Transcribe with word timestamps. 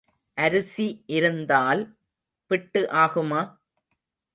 அரிசி 0.37 0.87
இருந்தால் 1.09 1.83
பிட்டு 2.51 2.83
ஆகுமா? 2.97 3.41